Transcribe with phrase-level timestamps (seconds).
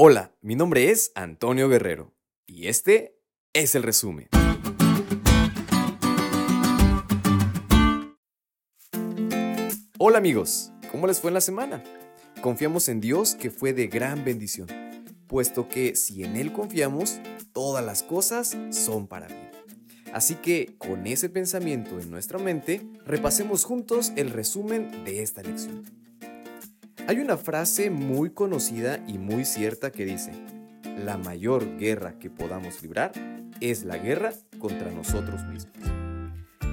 [0.00, 2.14] Hola, mi nombre es Antonio Guerrero
[2.46, 3.18] y este
[3.52, 4.28] es el resumen.
[9.98, 11.82] Hola amigos, ¿cómo les fue en la semana?
[12.40, 14.68] Confiamos en Dios que fue de gran bendición,
[15.26, 17.18] puesto que si en Él confiamos,
[17.52, 19.50] todas las cosas son para bien.
[20.12, 25.97] Así que con ese pensamiento en nuestra mente, repasemos juntos el resumen de esta lección.
[27.06, 30.32] Hay una frase muy conocida y muy cierta que dice,
[31.04, 33.12] la mayor guerra que podamos librar
[33.60, 35.76] es la guerra contra nosotros mismos.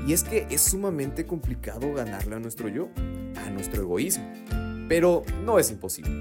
[0.08, 2.90] Y es que es sumamente complicado ganarle a nuestro yo,
[3.46, 4.32] a nuestro egoísmo,
[4.90, 6.12] pero no es imposible.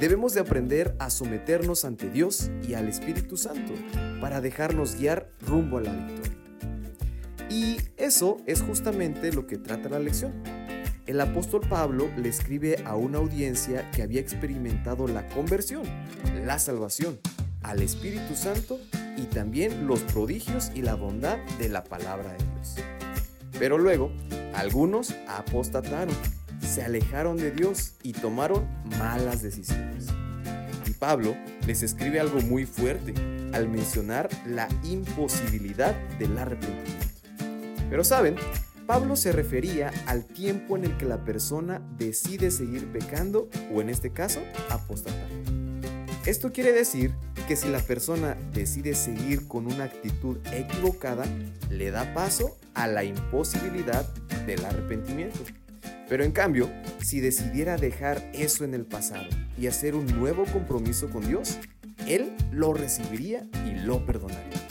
[0.00, 3.72] Debemos de aprender a someternos ante Dios y al Espíritu Santo
[4.20, 6.38] para dejarnos guiar rumbo a la victoria.
[7.48, 10.32] Y eso es justamente lo que trata la lección
[11.06, 15.82] el apóstol Pablo le escribe a una audiencia que había experimentado la conversión,
[16.44, 17.18] la salvación,
[17.62, 18.78] al Espíritu Santo
[19.16, 22.76] y también los prodigios y la bondad de la palabra de Dios.
[23.58, 24.12] Pero luego,
[24.54, 26.14] algunos apostataron,
[26.60, 28.66] se alejaron de Dios y tomaron
[28.98, 30.06] malas decisiones.
[30.86, 33.14] Y Pablo les escribe algo muy fuerte
[33.52, 37.06] al mencionar la imposibilidad del arrepentimiento.
[37.90, 38.36] Pero saben,
[38.86, 43.88] Pablo se refería al tiempo en el que la persona decide seguir pecando o en
[43.88, 45.28] este caso apostatar.
[46.26, 47.12] Esto quiere decir
[47.48, 51.24] que si la persona decide seguir con una actitud equivocada,
[51.70, 54.06] le da paso a la imposibilidad
[54.46, 55.40] del arrepentimiento.
[56.08, 59.26] Pero en cambio, si decidiera dejar eso en el pasado
[59.58, 61.58] y hacer un nuevo compromiso con Dios,
[62.06, 64.68] Él lo recibiría y lo perdonaría.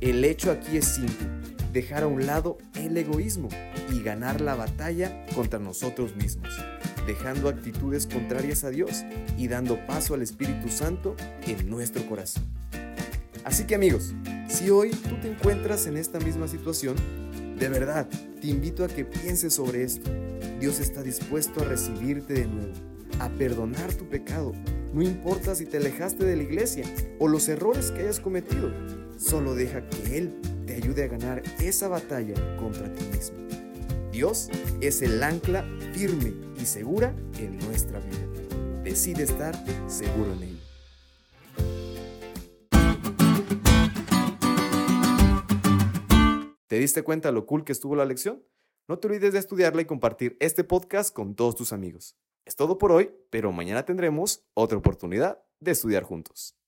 [0.00, 1.39] El hecho aquí es simple
[1.72, 3.48] dejar a un lado el egoísmo
[3.92, 6.48] y ganar la batalla contra nosotros mismos,
[7.06, 9.04] dejando actitudes contrarias a Dios
[9.36, 12.44] y dando paso al Espíritu Santo en nuestro corazón.
[13.44, 14.14] Así que amigos,
[14.48, 16.96] si hoy tú te encuentras en esta misma situación,
[17.58, 18.08] de verdad
[18.40, 20.10] te invito a que pienses sobre esto.
[20.60, 22.72] Dios está dispuesto a recibirte de nuevo,
[23.18, 24.52] a perdonar tu pecado.
[24.92, 26.84] No importa si te alejaste de la iglesia
[27.18, 28.72] o los errores que hayas cometido,
[29.16, 33.38] solo deja que Él te ayude a ganar esa batalla contra ti mismo.
[34.12, 34.48] Dios
[34.80, 38.84] es el ancla firme y segura en nuestra vida.
[38.84, 39.52] Decide estar
[39.90, 40.60] seguro en Él.
[46.68, 48.46] ¿Te diste cuenta lo cool que estuvo la lección?
[48.86, 52.16] No te olvides de estudiarla y compartir este podcast con todos tus amigos.
[52.44, 56.59] Es todo por hoy, pero mañana tendremos otra oportunidad de estudiar juntos.